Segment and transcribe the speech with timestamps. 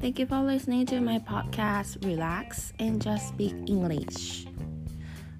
[0.00, 2.02] Thank you for listening to my podcast.
[2.02, 4.46] Relax and just speak English.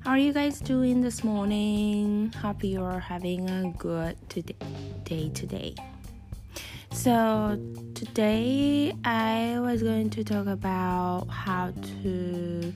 [0.00, 2.34] How are you guys doing this morning?
[2.42, 4.18] Hope you're having a good
[5.04, 5.74] day today.
[6.92, 7.58] So,
[7.94, 11.72] today I was going to talk about how
[12.02, 12.74] to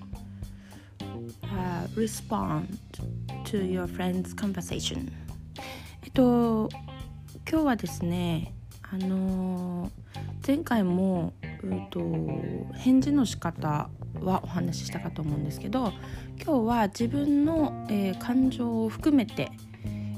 [1.44, 2.78] uh, respond
[3.44, 5.12] to your friend's conversation.
[6.02, 6.70] えっと、
[7.46, 9.90] 今日はですね、あの
[10.46, 11.99] 前回も、 うんと、
[12.77, 13.89] 返事の仕方
[14.21, 15.93] はお話ししたかと思うんですけど
[16.43, 19.51] 今日は自分の、えー、感情を含めて、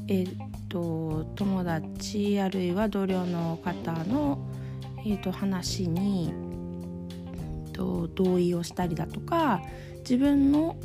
[0.07, 0.37] えー
[0.69, 4.39] と、友達あるいは同僚の方の、
[4.99, 6.33] えーと、話に、
[7.73, 9.61] と同意をしたりだとか
[9.99, 10.77] 自分の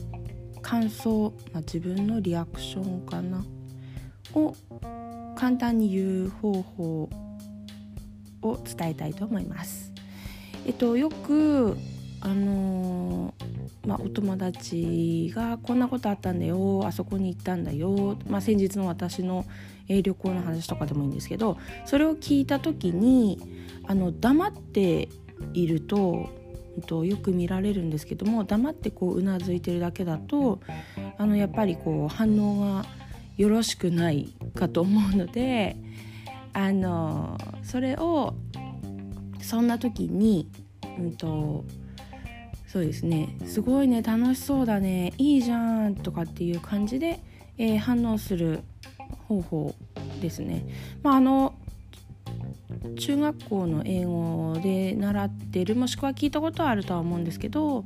[0.60, 3.44] 感想、まあ、自分のリアクションかな
[4.34, 4.54] を
[5.36, 7.10] 簡単に言う方法
[8.42, 9.91] を伝えたいと思います。
[10.64, 11.76] えっと、よく
[12.20, 19.44] あのー、まあ、お友達がこんなことあったんだよあそこに行ったんだよ、まあ、先日の私の、
[19.88, 23.40] えー、旅行の話とかでもいいんですけどそれを聞いた時に
[23.88, 25.08] あの黙って
[25.52, 26.30] いると
[26.76, 30.60] えっとよく見られるんですけども黙ってこううなずいてるだけだと
[31.18, 32.84] あのやっぱりこう反応が
[33.36, 35.76] よろしくないかと思うので
[36.52, 38.34] あのそれを
[39.42, 40.48] そんな時に、
[40.98, 41.64] うんと、
[42.66, 47.20] そうですねすごいね楽しそうだねいいじゃんとかっていう感じで、
[47.58, 48.60] えー、反応する
[49.28, 49.74] 方法
[50.20, 50.64] ですね。
[51.02, 51.54] まあ、あの
[52.98, 57.84] 中学校の英語で習ってるもしくは聞いたことはあるとは思うんですけど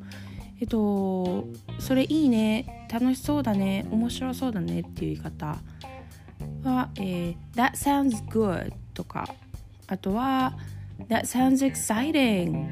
[0.60, 1.46] えっと
[1.78, 5.58] それいいね楽しそうだね面白そうだねっていう言い方
[6.62, 9.28] は、えー、That sounds good とか
[9.86, 10.56] あとは
[11.08, 12.68] That sounds exciting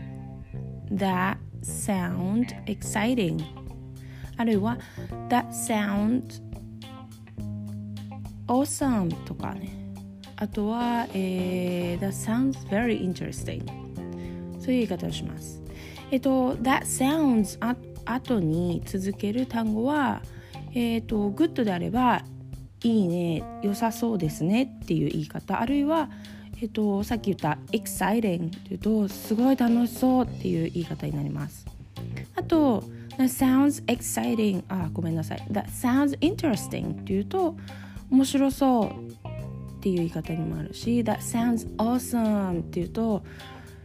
[0.91, 3.43] That sound exciting
[4.37, 4.79] あるいは
[5.29, 6.23] That sound
[8.47, 9.71] awesome とかね
[10.37, 13.65] あとは、えー、That sounds very interesting
[14.61, 15.63] そういう言い方をします
[16.11, 20.23] えっと That sounds あ後に続ける単語は
[20.75, 22.23] えっ、と good であれば
[22.83, 26.11] いいね良さそうですねっていう言い方あるいは
[26.65, 31.67] えっと、さっき言った exciting というとすごい楽しそうっていう言い方になります。
[32.37, 32.81] あと
[33.19, 35.47] that sounds exciting あごめんなさい。
[35.51, 37.55] that sounds interesting っていうと
[38.11, 43.23] 面白そうっていう言い方にもあるし that sounds awesome っていうと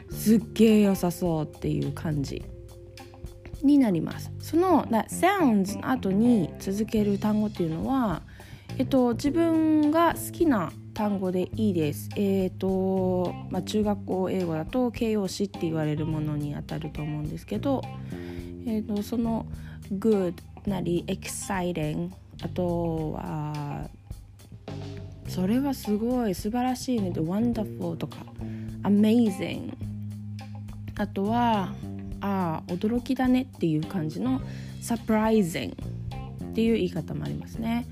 [0.10, 2.46] すっげえ良さそうっていう感じ
[3.62, 4.32] になります。
[4.40, 8.22] その that sounds の後に続ける単語っていうのは
[8.80, 12.10] えっと自分が好きな単語でいいです。
[12.16, 17.82] えっ、と、まあ、中学校英語だと形容詞って言われるものにあたると思うんですけど、
[18.66, 19.46] えーと、その
[19.92, 20.34] good
[20.66, 22.10] なり exciting
[22.42, 23.90] あとは
[25.28, 28.18] それはすごい素晴らしいねで wonderful とか
[28.84, 29.74] amazing
[30.96, 31.74] あとは
[32.22, 34.42] ああ驚きだねっていう感じの
[34.82, 37.86] surprising っていう言い方もありますね。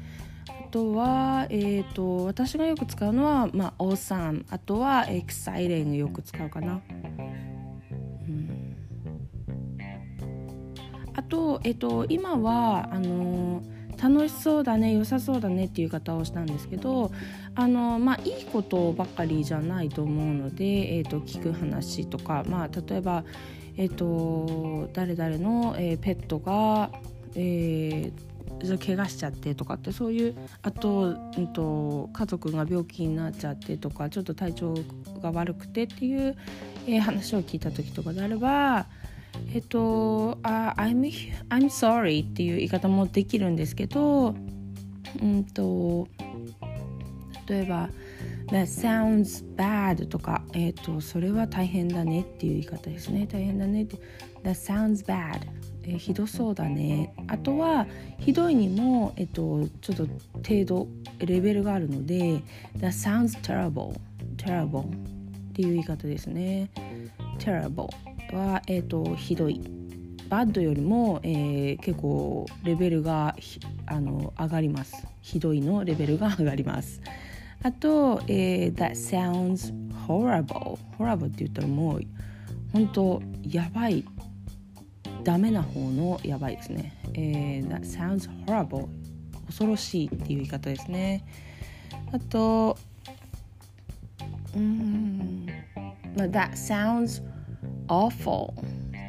[0.78, 6.82] とは、えーと、私がよく使うのは、まあ、awesome あとは exciting よく使うかな。
[8.28, 8.76] うん、
[11.16, 13.64] あと,、えーと、今はあの
[14.00, 17.12] 楽しそうだね良さそうだねっていう方をしたんですけど
[17.56, 20.64] あの、まあ、いいことばっかりじゃないと思うので、
[20.98, 23.24] えーと、聞く話とか、まあ、例えば、
[23.78, 26.92] えー、と誰々の、えー、ペットが、
[27.34, 28.37] えー
[28.80, 34.74] 怪我しちゃってとかってそういうあと,、うんと、家族が病気になっちゃってとかちょっと体調
[35.22, 36.36] が悪くてっていう、
[36.88, 38.88] えー、話を聞いた時とかであれば
[39.54, 41.02] えっと「あ I'm,
[41.50, 44.36] I'm sorry」っていう言い方もできるんですけど
[45.22, 46.08] うんと
[47.48, 47.90] 例えば
[48.48, 53.28] 「That sounds bad」とか、えっとそれは大変だねっていう言い方ですね。
[53.30, 53.98] 大変だねって
[54.44, 55.42] That sounds bad
[55.90, 57.14] えひどそうだね。
[57.28, 57.88] あとは
[58.20, 60.08] ひどいにも、えっと、ちょっと
[60.46, 60.88] 程度
[61.20, 62.42] レベルがあるので
[62.78, 63.98] That sounds terrible.
[64.36, 64.82] Terrible.
[64.82, 64.86] っ
[65.54, 66.70] ていう言い方ですね。
[67.40, 67.88] Terrible.
[68.34, 69.62] は、えっと、ひどい。
[70.30, 73.34] バッドよりも、えー、結構レベルが
[73.86, 75.08] あの上がります。
[75.22, 77.02] ひどいのレベルが上がります。
[77.64, 79.74] あと、えー、That sounds
[80.06, 80.78] horrible.
[81.00, 82.02] Horrible って言ったらもう
[82.74, 84.04] 本当やばい。
[85.28, 86.94] ダメな方のやばいですね。
[87.14, 88.88] えー、That sounds horrible
[89.48, 91.26] 恐ろしいっていう言い方ですね。
[92.14, 92.78] あと、
[94.56, 95.48] うん、
[96.16, 97.22] That sounds
[97.90, 98.54] awful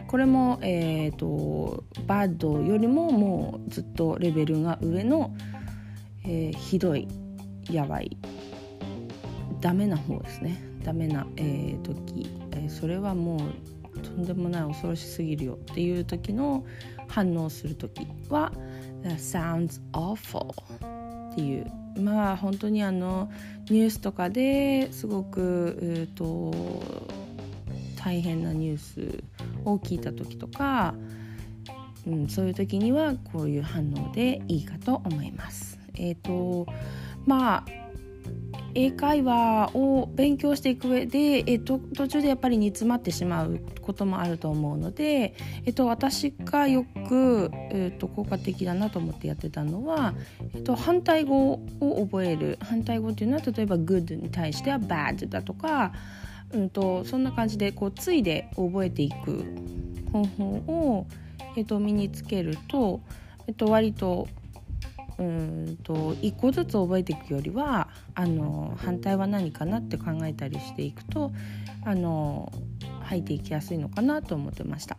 [0.08, 5.32] これも、えーと、bad よりももうずっとレベルが上の、
[6.24, 7.06] えー、ひどい
[7.70, 8.16] やばい
[9.60, 10.60] ダメな方ですね。
[10.82, 16.64] ダメな、えー、時、えー、それはもうとんでもない恐ろしすぎるよっていう時の
[17.06, 18.52] 反応する時は
[19.02, 20.52] That sounds awful
[21.32, 23.30] っていうまあ本当にあの
[23.70, 26.52] ニュースとかですごく、えーと、
[27.96, 29.24] 大変なニュース
[29.64, 30.94] を聞いた時とか、
[32.06, 35.78] うん、そういう時にはこういう反応でいいかと思います。
[35.94, 36.66] え、ー、と
[37.26, 37.87] まあ
[38.74, 45.34] 英会話を勉強していく上で、えっと、途中でやっぱり煮詰まってしまうこともあると思うので、
[45.64, 50.14] えっと、私がよく、えっと、効果的だなと思ってやってたのは、
[50.54, 52.58] えっと、反対語を覚える。
[52.60, 55.92] 反対語っていうのは例えば good に対しては bad だとか、
[56.52, 59.44] うんと、そんな感じでこうついで覚えていく
[60.12, 61.06] 方法を、
[61.56, 63.00] えっと、身につけると、
[63.46, 64.28] えっと、割と
[65.18, 67.87] うんと一個ずつ覚えていくよりは
[68.18, 71.30] あの反対は何かなって考えたりしていくと
[71.84, 72.52] あの
[73.02, 74.96] 入っていきやすいのかなと思ってました。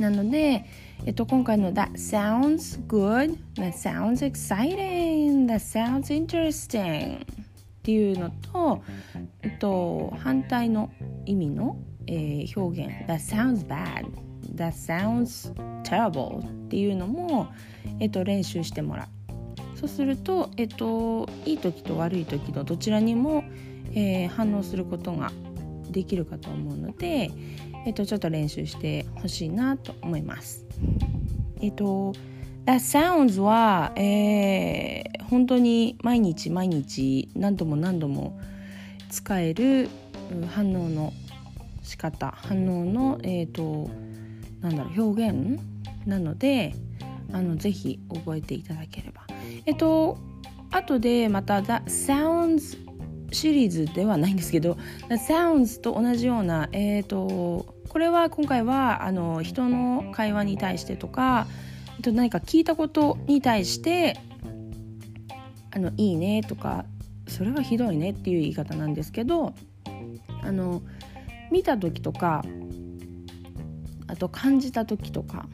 [0.00, 0.64] なので、
[1.04, 7.26] えっと、今回の That sounds good, That sounds exciting, That sounds interesting っ
[7.82, 8.82] ていうのと、
[9.42, 10.90] えっと、反対の
[11.26, 11.76] 意味の、
[12.06, 14.06] えー、表現 That sounds bad,
[14.54, 15.52] That sounds
[15.82, 17.48] terrible っていうのも、
[18.00, 19.17] えっと、練習してもらう
[19.78, 23.44] そうすると、えっと、いい時と悪い時のどちらにも、
[23.92, 25.30] えー、反応することが
[25.88, 27.30] できるかと思うので、
[27.86, 30.66] えっと、ちょっと練習してほしいなと思います。
[31.62, 32.12] えっと
[32.66, 38.38] That sounds は、えー、本当に毎日毎日何度も何度も
[39.10, 39.88] 使える
[40.50, 41.12] 反応の
[41.84, 43.88] 仕方反応の、えーと、
[44.60, 45.60] なんだろう表現
[46.04, 46.74] なので
[47.32, 49.27] あのぜひ覚えていただければ
[49.66, 50.18] えっと
[50.70, 52.78] 後でまた The Sounds
[53.32, 54.76] シリーズではないんですけど
[55.08, 61.46] The Sounds と同じようなえっ、とこれは今回はあの人の会話に対してとか、
[61.96, 64.18] えっと、何か聞いたことに対して
[65.70, 66.84] あのいいねとか
[67.26, 69.54] それはひどいねっていう言い方なんですけど
[70.42, 70.82] あの
[71.50, 72.44] 見た時とか
[74.06, 75.46] あと感じた時とか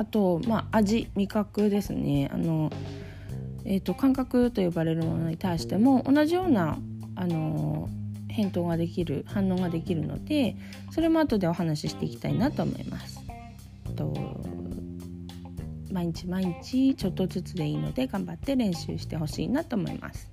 [0.00, 2.30] あと、まあ、味味覚ですね。
[2.32, 2.70] あの、
[3.70, 6.76] えーと、感覚と呼ばれるものに対しても同じような
[7.14, 7.88] あの
[8.28, 10.56] 返答ができる反応ができるので
[10.90, 13.20] それも後でお話ししていきたいなと思います。
[13.94, 14.12] と
[15.92, 20.28] 毎日毎日ちょっとずつでいいので頑張って練習してほしいなと思います。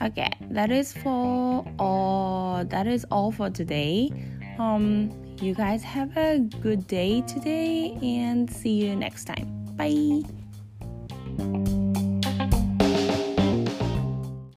[0.00, 2.66] Okay, that is for all.
[2.66, 4.12] That is all for today.
[4.58, 5.10] Um,
[5.40, 9.46] you guys have a good day today and see you next time.
[9.78, 10.22] Bye.